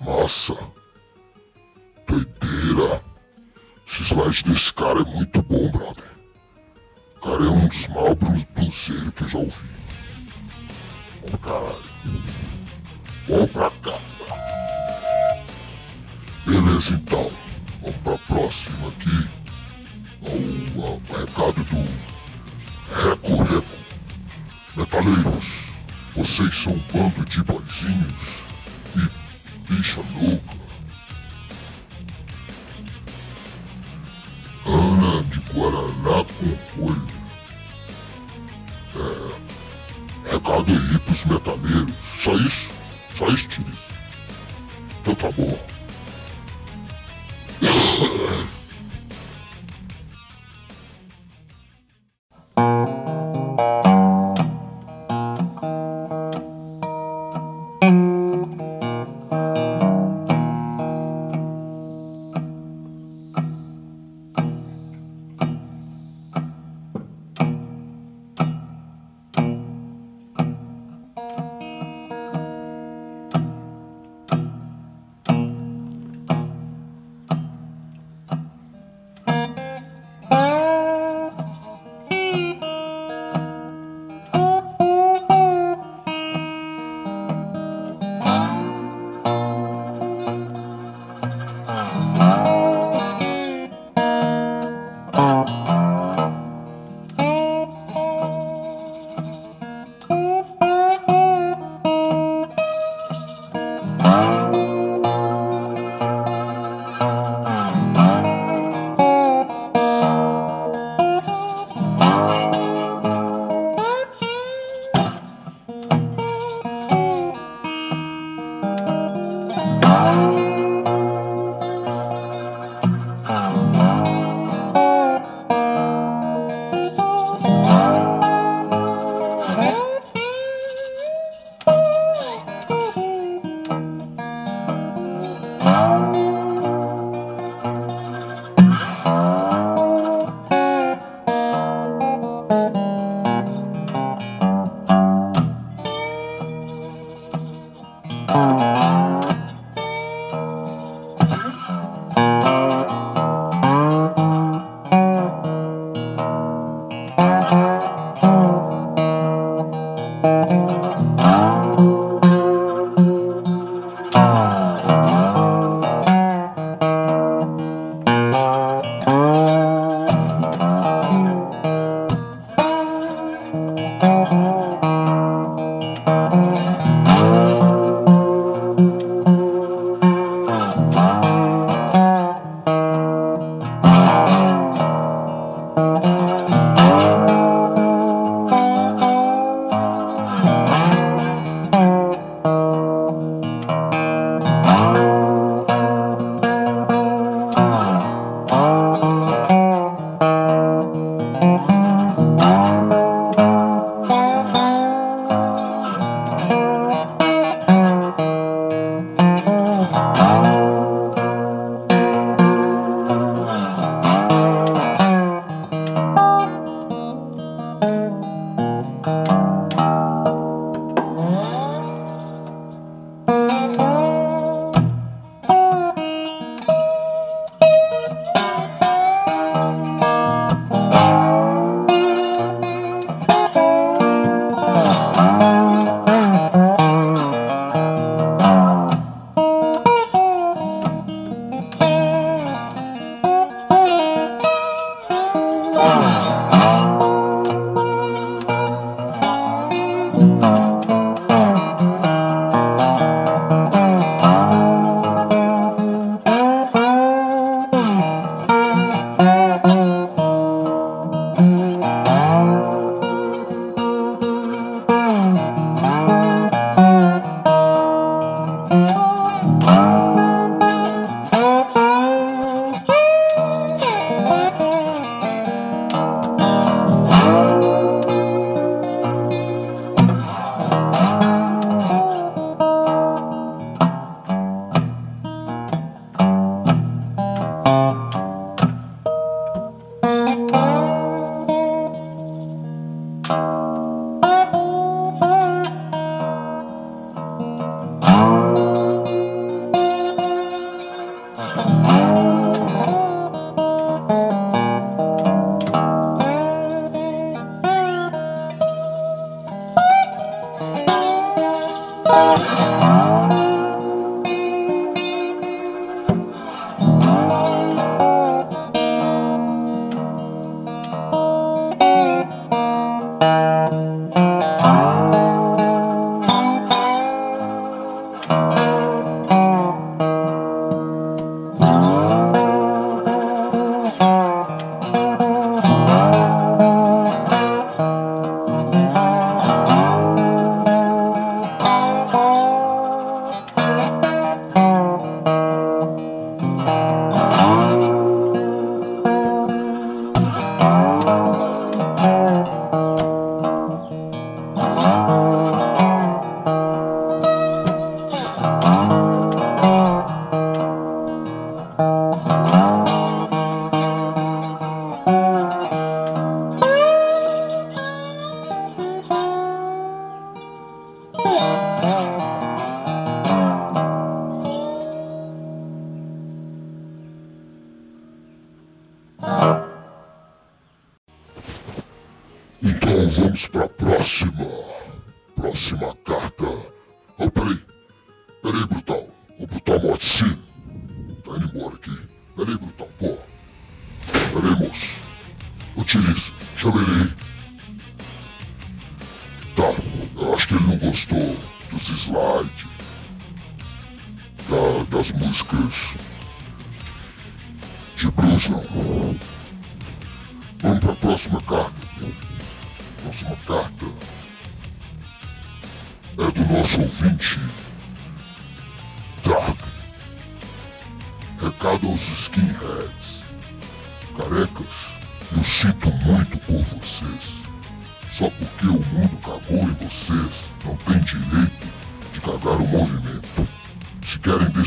Massa. 0.00 0.54
Doideira. 2.08 3.00
Esse 3.86 4.02
slide 4.08 4.42
desse 4.42 4.72
cara 4.72 5.00
é 5.00 5.04
muito 5.04 5.40
bom, 5.42 5.70
brother. 5.70 6.04
O 7.16 7.20
cara 7.20 7.44
é 7.44 7.48
um 7.48 7.68
dos 7.68 7.88
maiores 7.88 8.18
blu- 8.18 8.46
bluseiros 8.56 9.12
que 9.12 9.22
eu 9.22 9.28
já 9.28 9.38
ouvi. 9.38 9.70
Bom 11.30 11.38
caralho. 11.38 11.84
Bom 13.28 13.46
pra 13.46 13.70
cá. 13.70 13.98
Beleza, 16.44 16.94
então. 16.94 17.30
Vamos 17.82 17.96
pra 18.02 18.18
próxima 18.18 18.88
aqui. 18.88 19.28
O, 20.22 20.80
o 20.80 21.02
recado 21.16 21.62
do 21.64 21.84
Reco 22.94 23.42
Reco. 23.44 23.78
Metaleiros, 24.76 25.67
vocês 26.18 26.64
são 26.64 26.72
um 26.72 26.82
bando 26.92 27.24
de 27.26 27.40
boizinhos 27.44 28.12
e 28.96 29.72
bicha 29.72 30.00
louca. 30.14 30.58
Ana 34.66 35.22
de 35.22 35.38
Guaraná 35.52 36.24
com 36.24 36.56
folha. 36.74 37.00
É. 38.96 40.32
Recado 40.32 40.72
aí 40.72 40.98
pros 40.98 41.24
metaleiros. 41.24 41.94
Só 42.24 42.32
isso? 42.34 42.68
Só 43.14 43.26
isso, 43.28 43.48
Tiris? 43.50 43.78
Então 45.00 45.14
tá 45.14 45.30
bom. 45.30 45.77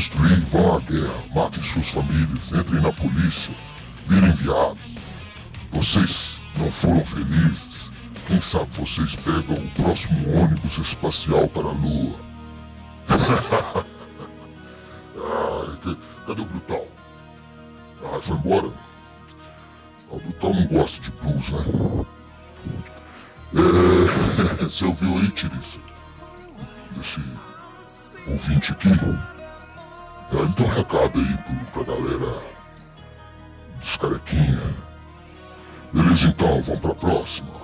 destruir, 0.02 0.40
vão 0.50 0.76
à 0.76 0.80
guerra, 0.80 1.22
matem 1.34 1.62
suas 1.62 1.88
famílias, 1.90 2.52
entrem 2.52 2.80
na 2.80 2.92
polícia, 2.92 3.54
virem 4.08 4.32
viados. 4.32 4.94
Vocês 5.70 6.40
não 6.58 6.70
foram 6.72 7.04
felizes. 7.04 7.92
Quem 8.26 8.40
sabe 8.42 8.68
vocês 8.76 9.14
pegam 9.16 9.56
o 9.56 9.70
próximo 9.70 10.40
ônibus 10.40 10.78
espacial 10.78 11.48
para 11.48 11.68
a 11.68 11.72
Lua. 11.72 12.16
ah, 15.18 15.76
cadê 16.26 16.40
o 16.40 16.46
Brutal? 16.46 16.86
Ah, 18.04 18.20
foi 18.20 18.36
embora? 18.36 18.68
Ah, 20.10 20.14
o 20.14 20.18
Brutal 20.18 20.54
não 20.54 20.66
gosta 20.66 21.00
de 21.00 21.10
blues, 21.10 21.48
né? 21.50 22.06
É, 23.54 24.64
você 24.64 24.84
ouviu 24.84 25.18
aí, 25.18 25.30
Tirissa? 25.30 25.78
Esse 27.00 27.20
ouvinte 28.30 28.72
aqui? 28.72 29.31
Dá 30.32 30.38
então 30.44 30.64
um 30.64 30.68
recado 30.70 31.18
aí 31.18 31.36
pro, 31.36 31.84
pra 31.84 31.94
galera 31.94 32.42
dos 33.80 33.96
carequinha. 33.98 34.74
Beleza 35.92 36.28
então, 36.28 36.62
vamos 36.62 36.80
pra 36.80 36.94
próxima. 36.94 37.61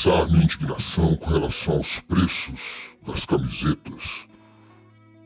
Expressar 0.00 0.26
minha 0.28 0.44
indignação 0.44 1.16
com 1.16 1.30
relação 1.30 1.74
aos 1.74 2.00
preços 2.00 2.60
das 3.06 3.24
camisetas. 3.26 4.02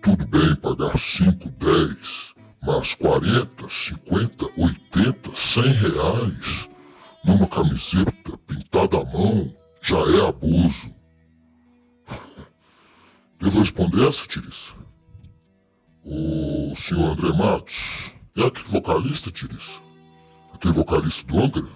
Tudo 0.02 0.26
bem 0.26 0.54
pagar 0.56 0.98
5, 0.98 1.48
10, 1.48 2.34
mas 2.62 2.94
40, 2.96 3.68
50, 3.68 4.46
80, 4.56 5.36
100 5.36 5.62
reais 5.62 6.68
numa 7.24 7.46
camiseta 7.46 8.38
pintada 8.46 8.98
à 8.98 9.04
mão 9.04 9.54
já 9.82 9.98
é 9.98 10.28
abuso. 10.28 10.94
Devo 13.40 13.60
responder 13.60 14.08
essa, 14.08 14.26
Tiriça? 14.26 14.74
O 16.04 16.74
senhor 16.76 17.12
André 17.12 17.32
Matos 17.32 17.76
é 18.36 18.44
aquele 18.44 18.68
vocalista, 18.68 19.30
Tiriça? 19.30 19.80
Aquele 20.52 20.74
vocalista 20.74 21.24
do 21.26 21.38
Angra? 21.38 21.68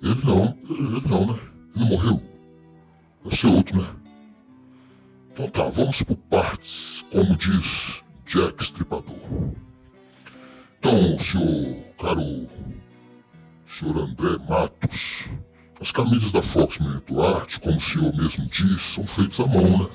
Ele 0.00 0.24
não, 0.24 0.56
ele 0.70 1.08
não, 1.08 1.26
né? 1.26 1.57
Ele 1.78 1.90
morreu. 1.90 2.20
Deve 3.22 3.36
ser 3.36 3.46
outro, 3.46 3.80
né? 3.80 3.94
Então 5.30 5.48
tá, 5.50 5.68
vamos 5.68 6.02
por 6.02 6.16
partes, 6.28 7.04
como 7.12 7.36
diz 7.36 8.02
Jack 8.26 8.64
Stripador. 8.64 9.54
Então, 10.80 11.18
senhor, 11.20 11.76
caro 12.00 12.48
senhor 13.78 13.96
André 13.96 14.38
Matos, 14.48 15.28
as 15.80 15.92
camisas 15.92 16.32
da 16.32 16.42
Fox 16.42 16.78
Minuto 16.80 17.22
Art, 17.22 17.58
como 17.60 17.76
o 17.76 17.80
senhor 17.80 18.12
mesmo 18.16 18.46
disse, 18.46 18.94
são 18.94 19.06
feitas 19.06 19.38
à 19.38 19.46
mão, 19.46 19.62
né? 19.62 19.88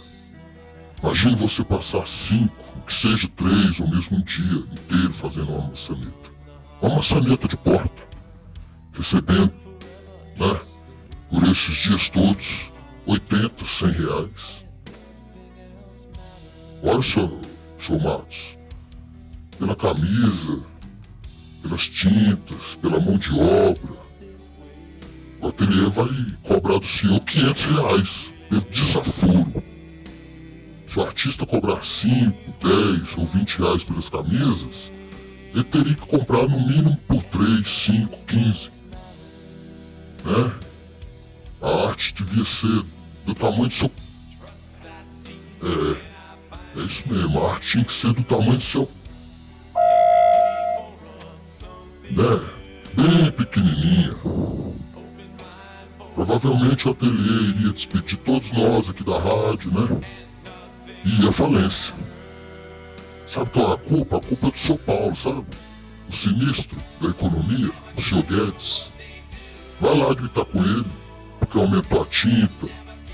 Imagine 1.02 1.36
você 1.36 1.66
passar 1.66 2.08
cinco, 2.08 2.56
que 2.88 2.94
seja 2.94 3.28
três 3.36 3.80
ou 3.82 3.90
mesmo 3.90 4.18
um 4.18 4.22
dia 4.22 4.60
inteiro 4.72 5.14
fazendo 5.16 5.52
uma 5.52 5.68
maçaneta. 5.68 6.32
Uma 6.82 6.96
maçaneta 6.96 7.46
de 7.46 7.58
porta. 7.58 8.08
Recebendo, 8.94 9.54
né? 10.40 10.73
Por 11.34 11.44
esses 11.46 11.76
dias 11.82 12.10
todos, 12.12 12.72
80, 13.08 13.66
100 13.66 13.92
reais. 13.92 14.64
Olha, 16.84 17.02
senhor, 17.02 17.42
senhor 17.80 18.04
Matos, 18.04 18.58
pela 19.58 19.76
camisa, 19.76 20.64
pelas 21.64 21.82
tintas, 21.90 22.76
pela 22.80 23.00
mão 23.00 23.18
de 23.18 23.32
obra, 23.34 24.04
o 25.42 25.48
ateliê 25.48 25.90
vai 25.90 26.08
cobrar 26.44 26.78
do 26.78 26.86
senhor 26.86 27.20
500 27.22 27.64
reais 27.64 28.34
pelo 28.48 28.62
desaforo. 28.70 29.64
Se 30.88 31.00
o 31.00 31.02
artista 31.02 31.48
cobrar 31.48 31.84
5, 31.84 32.38
10 32.62 33.18
ou 33.18 33.26
20 33.26 33.58
reais 33.58 33.84
pelas 33.86 34.08
camisas, 34.08 34.92
ele 35.52 35.64
teria 35.64 35.96
que 35.96 36.06
comprar 36.06 36.48
no 36.48 36.68
mínimo 36.68 36.96
por 37.08 37.24
3, 37.24 37.68
5, 37.68 38.18
15. 38.28 38.70
Né? 40.26 40.73
A 41.64 41.88
arte 41.88 42.14
devia 42.16 42.44
ser 42.44 42.84
do 43.26 43.34
tamanho 43.34 43.70
do 43.70 43.74
seu. 43.74 43.92
É, 45.64 46.78
é 46.78 46.84
isso 46.84 47.08
mesmo, 47.08 47.40
a 47.42 47.54
arte 47.54 47.72
tinha 47.72 47.86
que 47.86 48.02
ser 48.02 48.14
do 48.14 48.24
tamanho 48.26 48.58
do 48.58 48.64
seu. 48.64 48.92
Né? 52.12 52.54
Bem 52.96 53.32
pequenininha. 53.32 54.12
Provavelmente 56.14 56.86
o 56.86 56.92
ateliê 56.92 57.50
iria 57.52 57.72
despedir 57.72 58.18
todos 58.18 58.52
nós 58.52 58.90
aqui 58.90 59.04
da 59.06 59.18
rádio, 59.18 59.72
né? 59.72 60.02
E 61.06 61.28
a 61.28 61.32
falência. 61.32 61.94
Sabe 63.34 63.50
qual 63.52 63.72
é 63.72 63.76
a 63.76 63.78
culpa? 63.78 64.18
A 64.18 64.22
culpa 64.22 64.48
é 64.48 64.52
do 64.52 64.58
seu 64.58 64.78
Paulo, 64.80 65.16
sabe? 65.16 65.46
O 66.10 66.14
sinistro 66.14 66.78
da 67.00 67.08
economia, 67.08 67.72
o 67.98 68.02
senhor 68.02 68.24
Guedes. 68.24 68.92
Vai 69.80 69.98
lá 69.98 70.14
gritar 70.14 70.46
com 70.46 70.60
ele, 70.60 70.86
porque 71.54 71.60
aumentou 71.60 72.02
a 72.02 72.06
tinta, 72.06 72.68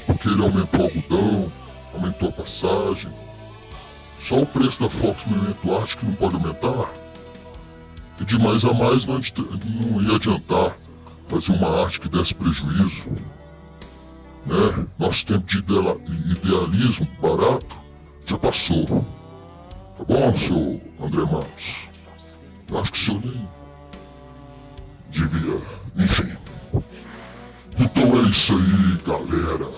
porque 0.05 0.29
ele 0.29 0.41
aumentou 0.41 0.79
o 0.79 0.83
algodão, 0.85 1.51
aumentou 1.93 2.29
a 2.29 2.31
passagem. 2.31 3.11
Só 4.27 4.39
o 4.39 4.45
preço 4.45 4.79
da 4.79 4.89
Fox 4.89 5.25
Memento 5.27 5.75
Arte 5.75 5.97
que 5.97 6.05
não 6.05 6.13
pode 6.13 6.35
aumentar. 6.35 6.89
E 8.19 8.25
de 8.25 8.39
mais 8.39 8.63
a 8.63 8.73
mais 8.73 9.05
não, 9.05 9.15
não 9.15 10.01
ia 10.01 10.15
adiantar 10.15 10.73
fazer 11.27 11.51
uma 11.51 11.83
arte 11.83 11.99
que 11.99 12.09
desse 12.09 12.33
prejuízo. 12.33 13.09
Né? 14.45 14.87
Nosso 14.97 15.25
tempo 15.25 15.45
de 15.45 15.57
idealismo 15.57 17.07
barato 17.21 17.77
já 18.25 18.37
passou. 18.37 18.85
Tá 18.85 20.03
bom, 20.07 20.37
seu 20.37 20.81
André 21.05 21.25
Matos? 21.31 21.75
Eu 22.69 22.79
acho 22.79 22.91
que 22.91 22.97
o 22.99 23.01
senhor 23.01 23.21
nem 23.25 23.49
devia. 25.11 25.61
Enfim. 25.97 26.38
Então 27.79 28.03
é 28.03 28.29
isso 28.29 28.51
aí, 28.53 28.97
galera. 29.05 29.71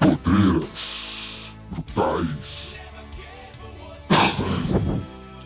Podreiras, 0.00 1.52
brutais 1.70 2.80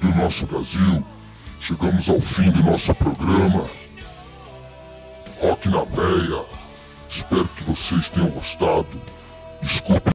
do 0.01 0.09
nosso 0.17 0.47
Brasil. 0.47 1.05
Chegamos 1.61 2.09
ao 2.09 2.21
fim 2.21 2.51
do 2.51 2.63
nosso 2.63 2.95
programa. 2.95 3.65
Rock 5.43 5.69
na 5.69 5.85
veia. 5.85 6.45
Espero 7.11 7.49
que 7.49 7.65
vocês 7.65 8.09
tenham 8.09 8.31
gostado. 8.31 8.87
Desculpe. 9.63 10.11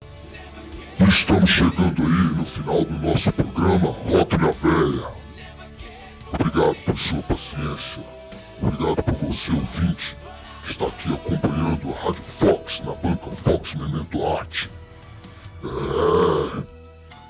Estamos 1.07 1.49
chegando 1.51 2.03
aí 2.03 2.35
no 2.37 2.45
final 2.45 2.83
do 2.83 3.07
nosso 3.07 3.31
programa 3.31 3.91
Rock 3.91 4.35
na 4.37 4.49
veia. 4.49 5.07
Obrigado 6.33 6.75
por 6.85 6.97
sua 6.97 7.21
paciência. 7.21 8.03
Obrigado 8.61 9.03
por 9.03 9.13
você, 9.13 9.51
ouvinte, 9.51 10.15
está 10.69 10.85
aqui 10.85 11.11
acompanhando 11.13 11.89
a 11.89 12.05
Rádio 12.05 12.21
Fox 12.39 12.79
na 12.85 12.93
banca 12.95 13.31
Fox 13.37 13.75
Memento 13.75 14.27
Arte. 14.27 14.69
É, 15.63 16.63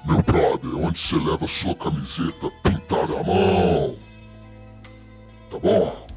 meu 0.05 0.21
brother, 0.23 0.75
onde 0.77 0.99
você 0.99 1.15
leva 1.15 1.47
sua 1.47 1.75
camiseta 1.75 2.51
pintada 2.63 3.19
à 3.19 3.23
mão. 3.23 3.95
Tá 5.49 5.59
bom? 5.59 6.07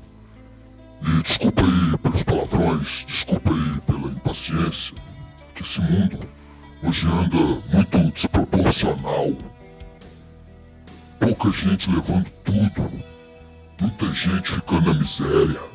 E 1.03 1.23
desculpa 1.23 1.63
aí 1.63 1.99
pelos 1.99 2.23
palavrões, 2.25 3.07
desculpa 3.07 3.51
aí 3.51 3.81
pela 3.81 4.13
impaciência, 4.13 4.95
que 5.55 5.63
esse 5.63 5.81
mundo 5.81 6.19
hoje 6.83 7.07
anda 7.07 7.63
muito 7.73 8.13
desproporcional. 8.15 9.33
Pouca 11.21 11.53
gente 11.53 11.89
levando 11.89 12.31
tudo, 12.45 13.05
muita 13.81 14.13
gente 14.13 14.55
ficando 14.55 14.93
na 14.93 14.99
miséria. 14.99 15.72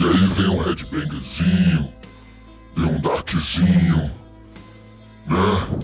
E 0.00 0.02
aí 0.02 0.34
vem 0.34 0.48
um 0.48 0.62
headbangerzinho, 0.62 1.92
vem 2.74 2.86
um 2.86 3.00
darkzinho, 3.02 4.10
né? 5.26 5.78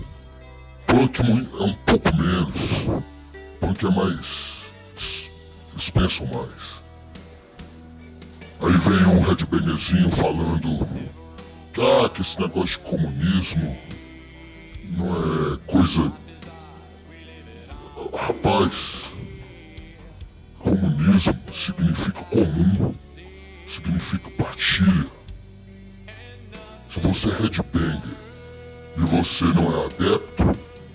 Punk 0.87 1.19
é 1.21 1.63
um 1.63 1.73
pouco 1.85 2.15
menos. 2.15 3.03
Punk 3.59 3.85
é 3.85 3.89
mais. 3.91 4.71
Eles 5.71 5.89
pensam 5.91 6.25
mais. 6.33 6.81
Aí 8.59 8.77
vem 8.89 9.05
um 9.05 9.21
headbangerzinho 9.21 10.09
falando 10.09 10.87
que, 11.71 11.81
ah, 11.81 12.09
que 12.09 12.21
esse 12.23 12.39
negócio 12.39 12.69
de 12.69 12.79
comunismo 12.79 13.77
não 14.97 15.13
é 15.13 15.57
coisa. 15.67 16.11
Rapaz, 18.15 19.03
comunismo 20.57 21.37
significa 21.53 22.23
comum, 22.23 22.95
significa 23.67 24.29
partilha. 24.31 25.07
Se 26.93 26.99
você 27.01 27.27
é 27.27 27.41
headbanger 27.41 28.17
e 28.97 29.01
você 29.01 29.45
não 29.45 29.71
é 29.71 29.85
adepto 29.85 30.43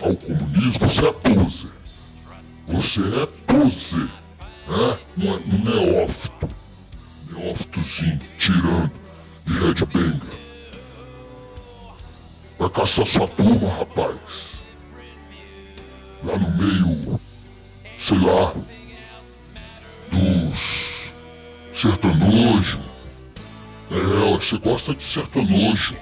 ao 0.03 0.16
comunismo, 0.16 0.81
você 0.81 1.07
é 1.07 1.12
pose. 1.12 1.69
Você 2.66 3.01
é 3.01 3.27
pose, 3.47 3.97
né? 3.97 4.99
Um, 5.19 5.32
um 5.32 5.62
neófito. 5.62 6.49
Neófitozinho, 7.31 8.19
tirando 8.39 8.93
de 9.47 9.53
headbanger. 9.53 10.43
Vai 12.59 12.70
caçar 12.70 13.07
sua 13.07 13.28
turma, 13.28 13.69
rapaz. 13.74 14.19
Lá 16.24 16.39
no 16.39 16.51
meio, 16.57 17.20
sei 17.99 18.19
lá, 18.19 18.55
dos 20.11 20.91
sertanojo. 21.74 22.81
É, 23.90 24.39
você 24.39 24.59
gosta 24.59 24.94
de 24.94 25.03
sertanojo. 25.03 25.97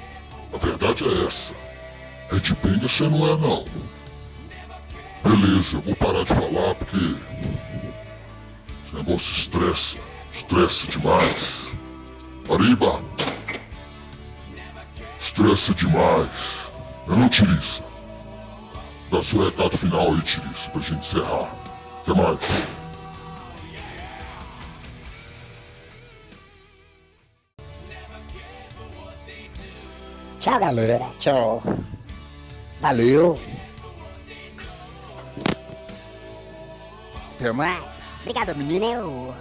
A 0.52 0.56
verdade 0.58 1.04
é 1.04 1.26
essa. 1.26 1.52
Headbanger 2.30 2.88
você 2.88 3.08
não 3.08 3.26
é 3.26 3.36
não. 3.36 3.64
Beleza, 5.24 5.76
eu 5.76 5.80
vou 5.82 5.96
parar 5.96 6.22
de 6.22 6.28
falar 6.28 6.74
porque 6.76 6.96
esse 8.84 8.96
negócio 8.96 9.32
estressa. 9.32 9.98
Estressa 10.32 10.86
demais. 10.86 11.70
Arriba! 12.48 13.00
Estressa 15.20 15.74
demais. 15.74 16.30
Eu 17.06 17.16
não, 17.16 17.28
Tiriça. 17.28 17.82
Dá 19.10 19.22
seu 19.24 19.44
recado 19.44 19.76
final 19.76 20.12
aí, 20.12 20.20
Tiriça, 20.22 20.70
pra 20.72 20.82
gente 20.82 21.06
encerrar. 21.06 21.50
Até 22.02 22.14
mais. 22.14 22.79
Tchau, 30.40 30.58
galera. 30.58 31.04
Tchau. 31.18 31.62
Valeu. 32.80 33.36
Até 37.36 37.52
mais. 37.52 37.84
Obrigado, 38.20 38.56
menino. 38.56 39.34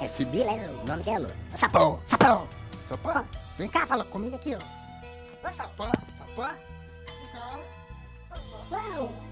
É 0.00 0.08
Sibila, 0.08 0.50
é 0.50 0.70
o 0.70 0.86
nome 0.86 1.02
dela. 1.02 1.28
Sapão, 1.54 2.00
sapão. 2.06 2.48
Sapão, 2.88 3.28
vem 3.58 3.68
cá, 3.68 3.86
fala 3.86 4.04
comigo 4.04 4.36
aqui, 4.36 4.56
ó. 4.56 5.50
Sapão, 5.50 5.92
sapão. 6.26 6.52
Vem 7.06 7.28
cá. 7.32 7.58
Sapão. 8.70 9.31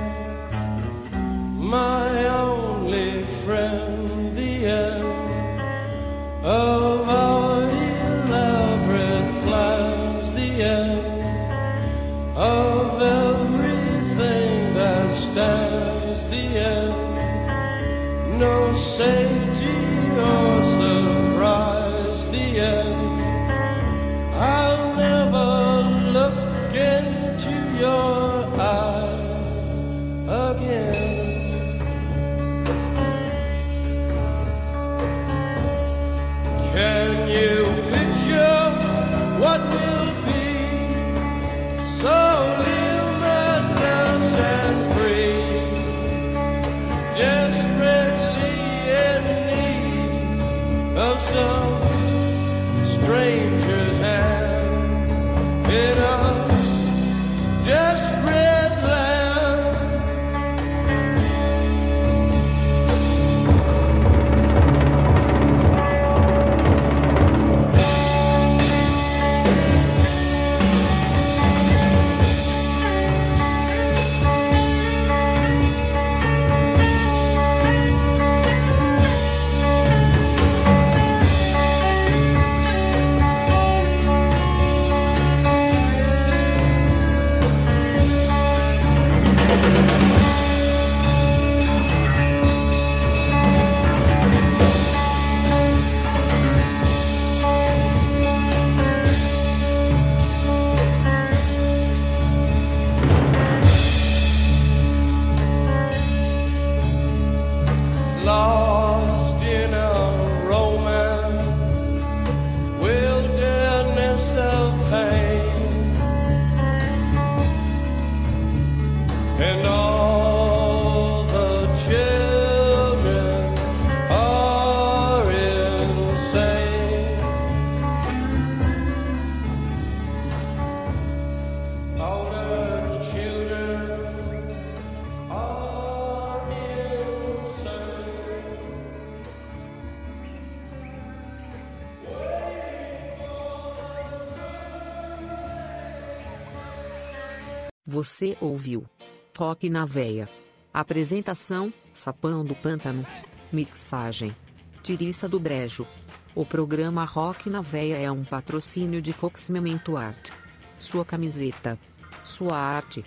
Você 148.01 148.35
ouviu? 148.41 148.83
Toque 149.31 149.69
na 149.69 149.85
veia. 149.85 150.27
Apresentação: 150.73 151.71
Sapão 151.93 152.43
do 152.43 152.55
Pântano. 152.55 153.05
Mixagem: 153.53 154.35
Tiriça 154.81 155.29
do 155.29 155.39
Brejo. 155.39 155.85
O 156.33 156.43
programa 156.43 157.05
Rock 157.05 157.47
na 157.47 157.61
Veia 157.61 157.97
é 157.97 158.11
um 158.11 158.23
patrocínio 158.23 159.03
de 159.03 159.13
Fox 159.13 159.51
Memento 159.51 159.97
Art. 159.97 160.31
Sua 160.79 161.05
camiseta. 161.05 161.77
Sua 162.23 162.57
arte. 162.57 163.05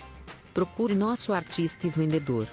Procure 0.53 0.95
nosso 0.95 1.33
artista 1.33 1.85
e 1.85 1.89
vendedor. 1.89 2.47